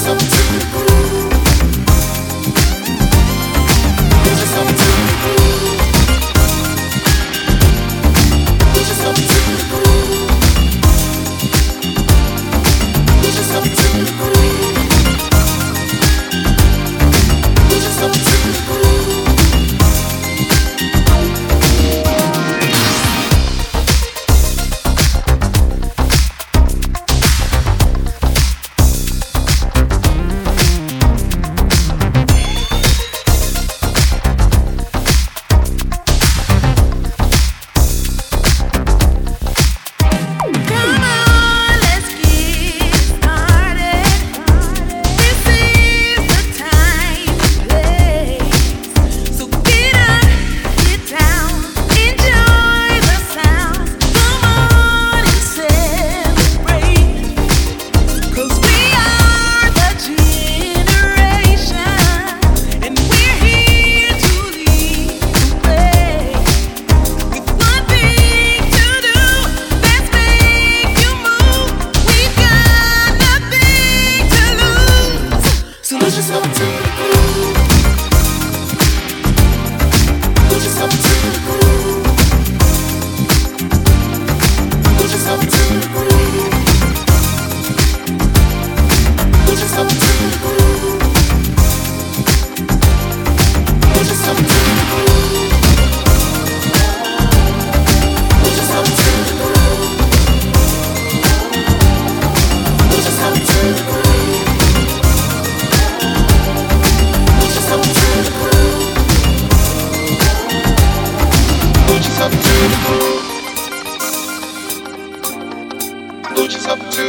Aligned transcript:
myself 0.00 0.18
to 0.18 0.26
the 0.26 0.70
ground. 0.72 0.89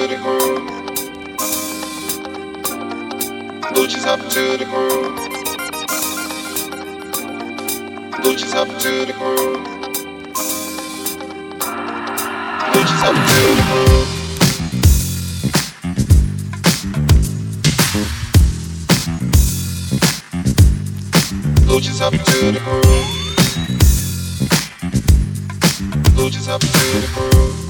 to 0.02 0.08
the 0.08 0.16
groove. 0.16 0.68
Gucci's 3.74 4.06
up 4.06 4.20
to 4.30 4.58
the 4.58 4.66
groove. 4.66 5.18
Gucci's 8.24 8.54
up 8.56 8.68
to 8.80 9.06
the 9.06 9.14
groove. 9.14 9.64
Gucci's 12.74 13.04
up 13.04 13.16
to 13.30 13.42
the 13.58 13.64
groove. 13.70 14.10
Gucci's 21.68 22.02
up 22.02 22.14
to 22.14 22.52
the 22.52 22.60
groove. 22.66 23.10
Gucci's 26.16 26.48
up 26.48 26.62
to 26.62 26.68
the 26.68 27.08
groove. 27.14 27.61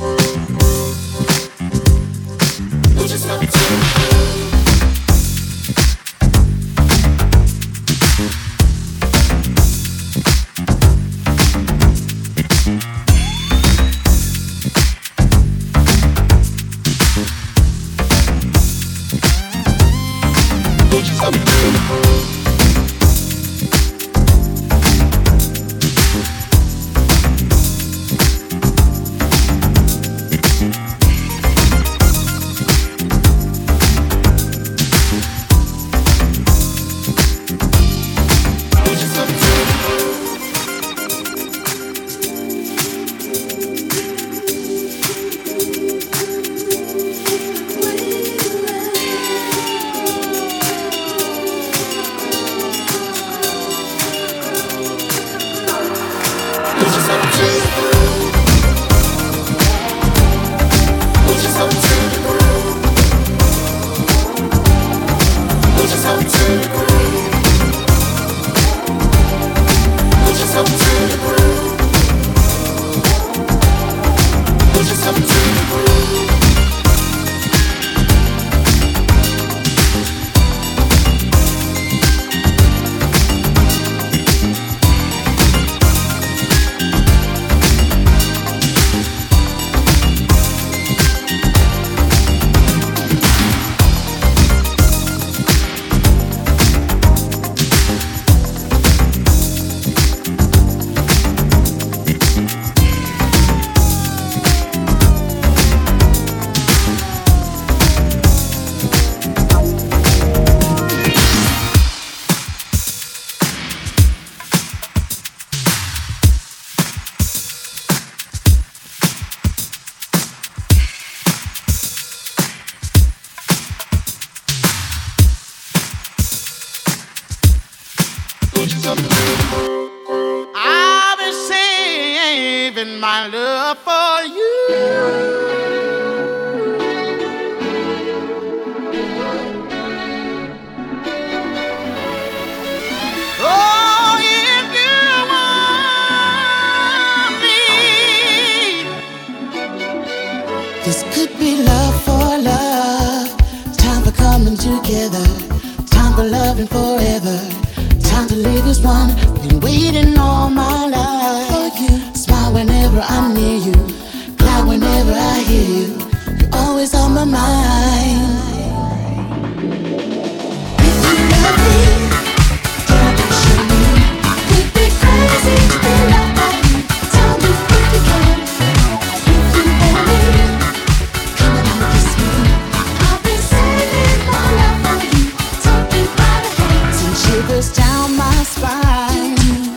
my 188.07 188.43
spine. 188.43 189.35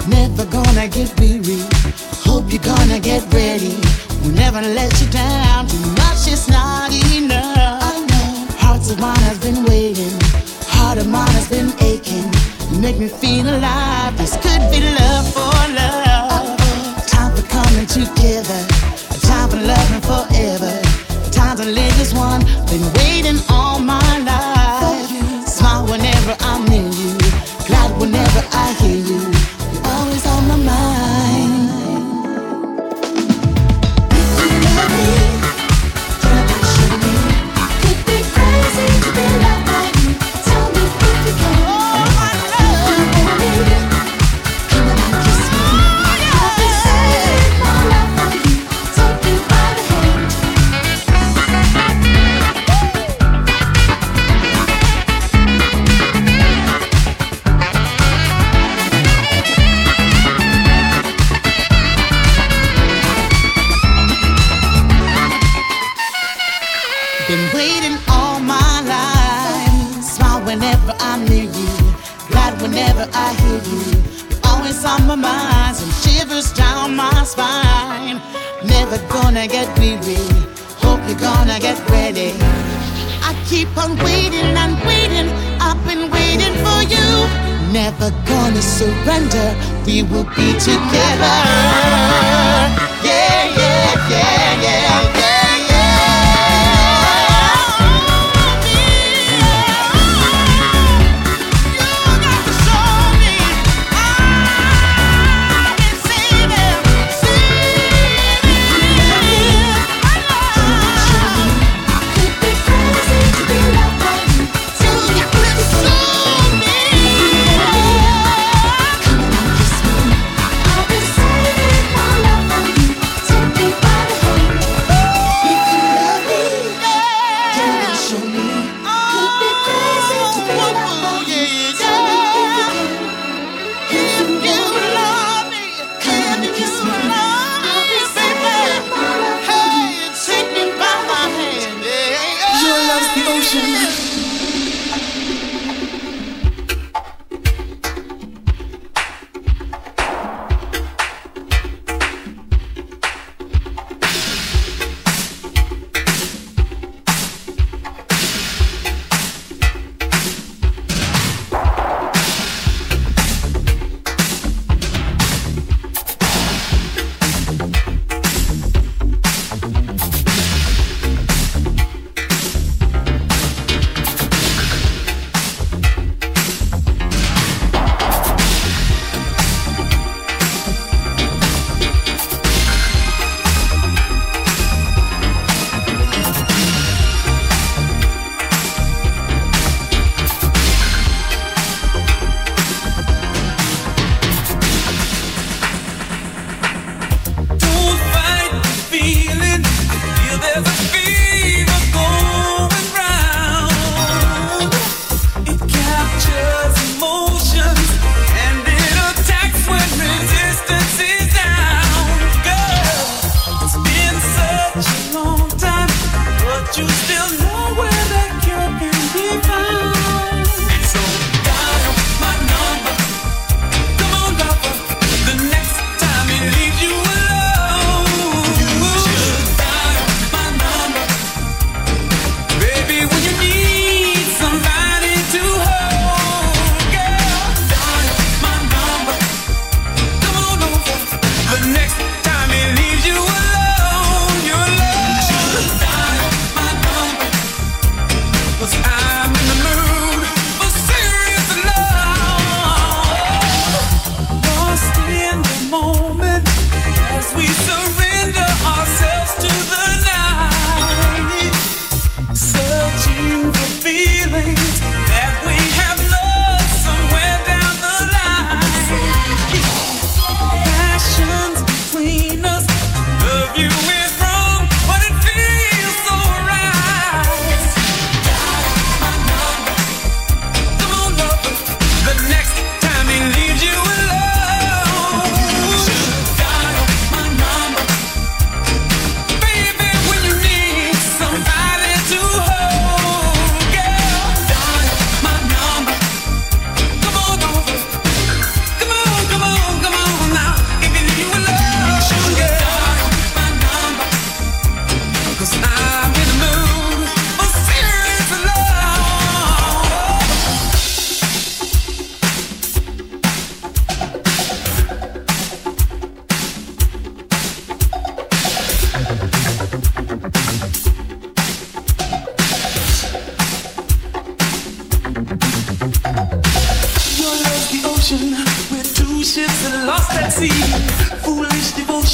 Never 0.09 0.45
gonna 0.47 0.89
get 0.89 1.13
weary. 1.19 1.61
Hope 2.27 2.53
you're 2.53 2.63
gonna 2.63 3.01
get 3.01 3.23
ready. 3.33 3.77
We'll 4.23 4.35
never 4.35 4.61
let 4.61 4.93
you 5.01 5.09
down. 5.11 5.67
Too 5.67 5.79
much 6.03 6.29
is 6.29 6.49
not 6.49 6.93
enough. 6.93 7.83
I 7.83 8.07
know. 8.11 8.47
Hearts 8.59 8.91
of 8.91 8.99
mine 9.01 9.25
has 9.29 9.39
been 9.39 9.65
waiting. 9.65 10.15
Heart 10.75 10.99
of 10.99 11.09
mine 11.09 11.35
has 11.39 11.49
been 11.49 11.73
aching. 11.81 12.29
Make 12.81 12.99
me 12.99 13.09
feel 13.09 13.47
alive. 13.49 14.17
This 14.17 14.37
could 14.37 14.63
be 14.71 14.81
love. 14.81 15.24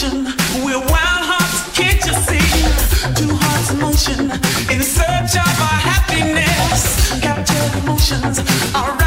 We're 0.03 0.79
wild 0.79 1.25
hearts, 1.29 1.77
can't 1.77 2.03
you 2.07 2.15
see? 2.25 2.41
Two 3.21 3.37
hearts 3.37 3.71
in 3.71 3.81
motion 3.81 4.31
in 4.73 4.83
search 4.83 5.37
of 5.37 5.61
our 5.61 5.81
happiness. 5.93 7.21
Emotions. 7.85 8.39
Our 8.75 9.00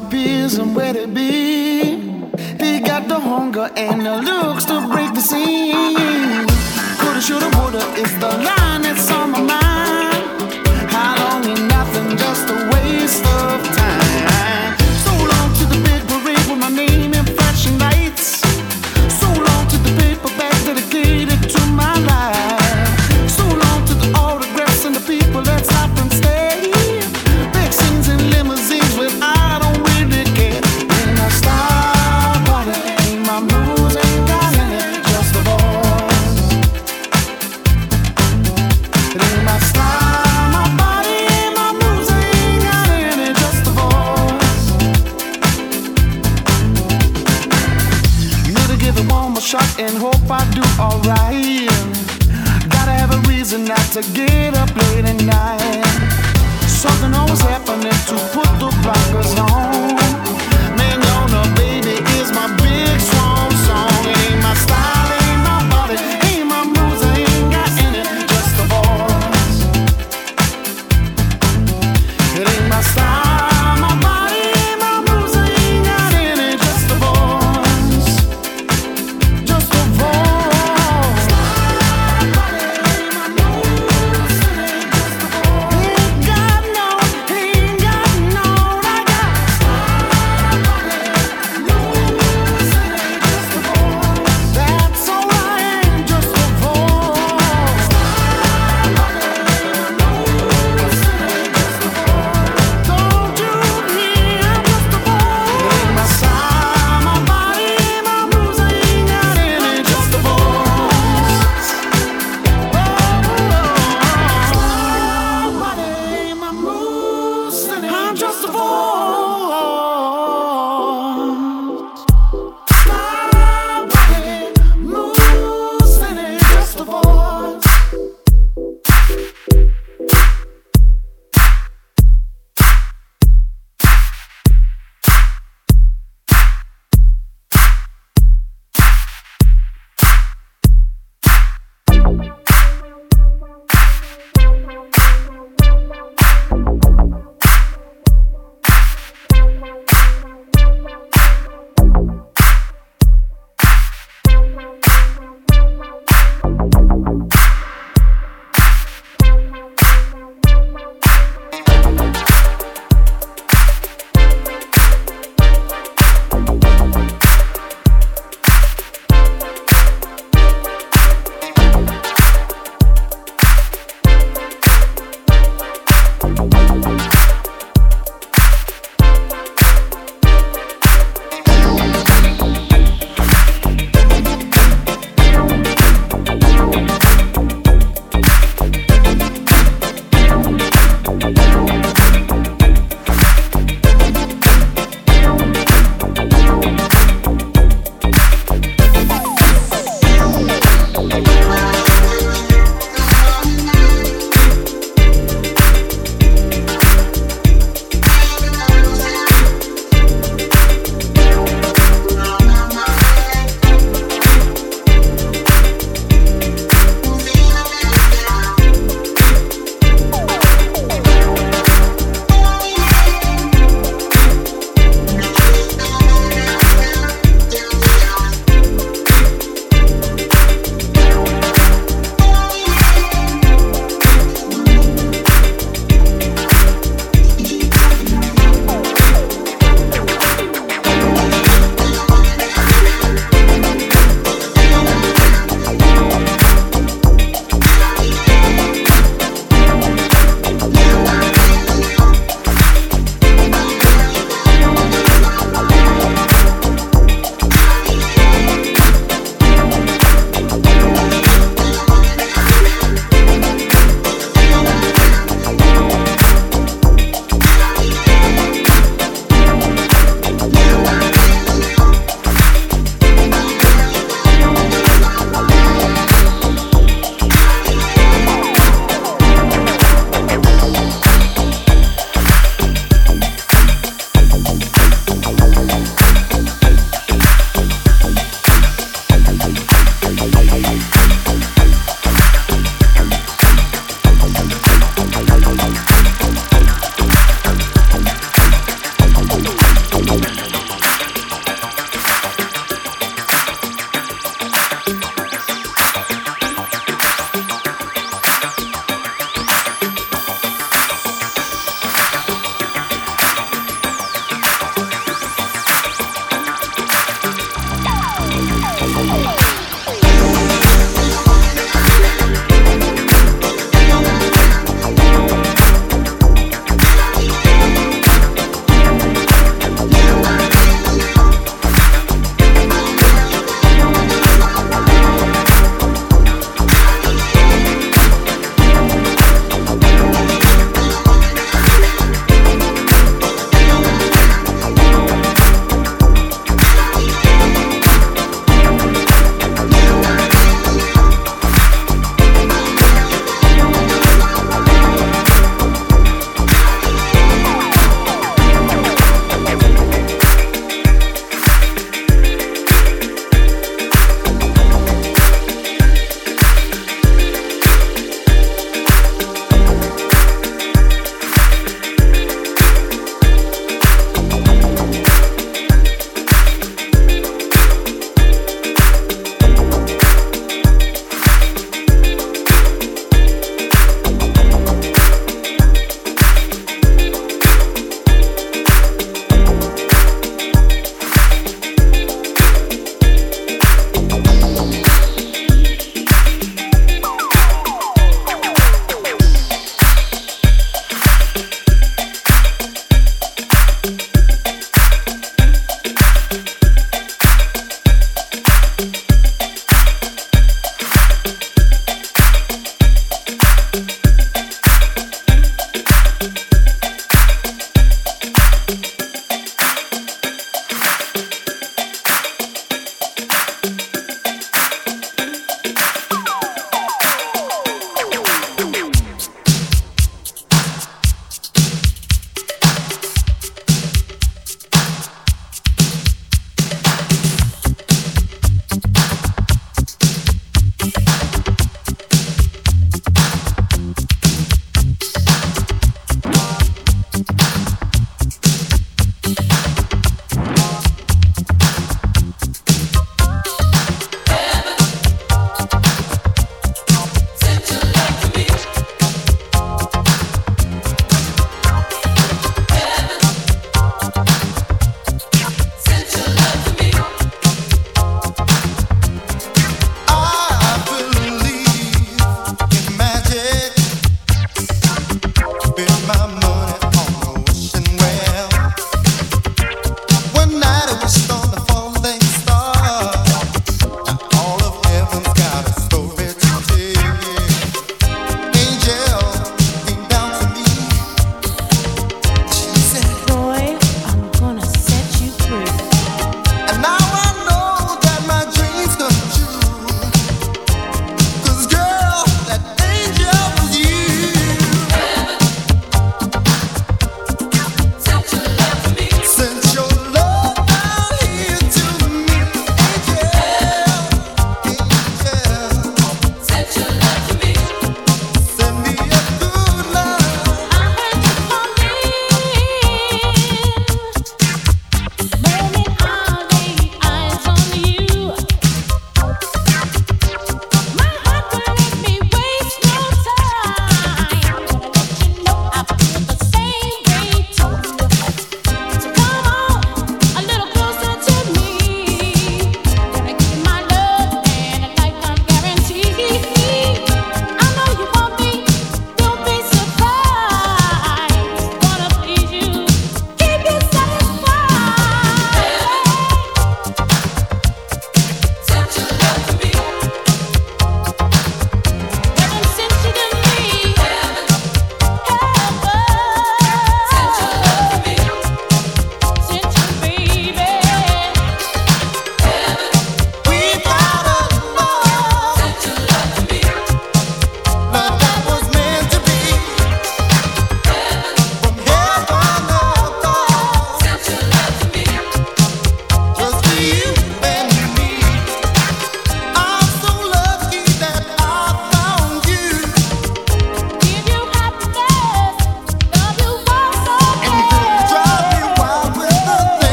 my 0.00 0.10
peers 0.10 0.54
and 0.58 0.74
where 0.74 0.92
they 0.92 1.06
be. 1.06 1.94
They 2.58 2.80
got 2.80 3.06
the 3.06 3.20
hunger 3.20 3.70
and 3.76 4.04
the 4.04 4.16
looks 4.22 4.64
to 4.64 4.88
break 4.88 5.14
the 5.14 5.20
scene. 5.20 6.48
Coulda, 6.98 7.20
shoulda, 7.20 7.53